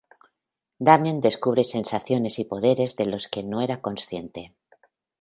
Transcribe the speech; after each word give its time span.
Damien 0.79 1.21
descubre 1.21 1.63
sensaciones 1.63 2.39
y 2.39 2.45
poderes 2.45 2.95
de 2.95 3.05
los 3.05 3.27
que 3.27 3.43
no 3.43 3.61
era 3.61 3.81
consciente. 3.81 4.55